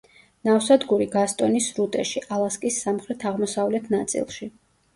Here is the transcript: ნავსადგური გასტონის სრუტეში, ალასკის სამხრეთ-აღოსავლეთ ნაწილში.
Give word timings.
ნავსადგური 0.47 1.07
გასტონის 1.15 1.67
სრუტეში, 1.75 2.25
ალასკის 2.39 2.81
სამხრეთ-აღოსავლეთ 2.89 3.95
ნაწილში. 3.97 4.53